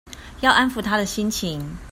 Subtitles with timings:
[0.39, 1.77] 要安撫她的心情